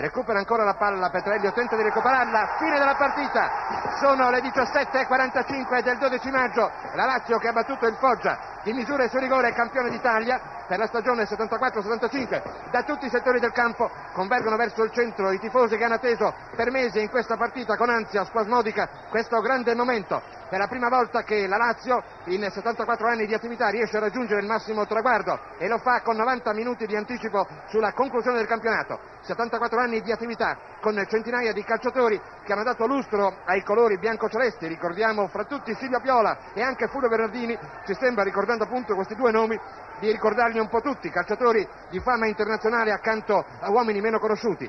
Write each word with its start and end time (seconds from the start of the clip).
recupera 0.00 0.38
ancora 0.38 0.64
la 0.64 0.74
palla 0.74 1.10
Petrelli 1.10 1.50
tenta 1.52 1.76
di 1.76 1.82
recuperarla 1.82 2.56
fine 2.58 2.78
della 2.78 2.96
partita. 2.96 3.50
Sono 4.00 4.30
le 4.30 4.40
17.45 4.40 5.82
del 5.82 5.98
12 5.98 6.30
maggio. 6.30 6.70
La 6.94 7.04
Lazio 7.04 7.38
che 7.38 7.48
ha 7.48 7.52
battuto 7.52 7.86
il 7.86 7.96
Foggia 7.96 8.38
di 8.62 8.72
misure 8.72 9.08
su 9.08 9.18
rigore 9.18 9.52
campione 9.52 9.90
d'Italia 9.90 10.40
per 10.66 10.78
la 10.78 10.86
stagione 10.86 11.24
74-75 11.24 12.70
da 12.70 12.82
tutti 12.82 13.04
i 13.04 13.10
settori 13.10 13.38
del 13.38 13.52
campo 13.52 13.90
convergono 14.12 14.56
verso 14.56 14.82
il 14.82 14.90
centro 14.90 15.30
i 15.30 15.38
tifosi 15.38 15.76
che 15.76 15.84
hanno 15.84 15.94
atteso 15.94 16.34
per 16.56 16.70
mesi 16.70 17.00
in 17.00 17.10
questa 17.10 17.36
partita 17.36 17.76
con 17.76 17.90
ansia 17.90 18.24
spasmodica 18.24 18.88
questo 19.10 19.40
grande 19.40 19.74
momento. 19.74 20.22
Per 20.48 20.58
la 20.58 20.66
prima 20.66 20.88
volta 20.88 21.22
che 21.22 21.46
la 21.46 21.58
Lazio 21.58 22.02
in 22.26 22.48
74 22.50 23.06
anni 23.06 23.26
di 23.26 23.34
attività 23.34 23.68
riesce 23.68 23.98
a 23.98 24.00
raggiungere 24.00 24.40
il 24.40 24.46
massimo 24.46 24.86
traguardo 24.86 25.38
e 25.58 25.68
lo 25.68 25.76
fa 25.78 26.00
con 26.00 26.16
90 26.16 26.54
minuti 26.54 26.86
di 26.86 26.96
anticipo 26.96 27.46
sulla 27.68 27.92
conclusione 27.92 28.38
del 28.38 28.46
campionato. 28.46 28.98
74 29.22 29.78
anni 29.78 30.00
di 30.00 30.10
attività 30.10 30.56
con 30.80 31.02
centinaia 31.08 31.52
di 31.52 31.62
calciatori 31.62 32.20
che 32.44 32.52
hanno 32.52 32.62
dato 32.62 32.86
lustro 32.86 33.40
ai 33.44 33.62
colori 33.62 33.98
bianco-celesti. 33.98 34.66
Ricordiamo 34.66 35.28
fra 35.28 35.44
tutti 35.44 35.74
Silvio 35.74 36.00
Piola 36.00 36.52
e 36.54 36.62
anche 36.62 36.88
Fulvio 36.88 37.08
Bernardini. 37.08 37.58
Ci 37.84 37.94
sembra 37.94 38.24
ricordando 38.24 38.64
appunto 38.64 38.94
questi 38.94 39.14
due 39.14 39.30
nomi 39.30 39.58
di 40.00 40.10
ricordarli 40.10 40.58
un 40.58 40.68
po' 40.68 40.80
tutti 40.80 41.10
calciatori 41.10 41.66
di 41.90 42.00
fama 42.00 42.26
internazionale 42.26 42.90
accanto 42.90 43.44
a 43.60 43.70
uomini 43.70 44.00
meno 44.00 44.18
conosciuti 44.18 44.68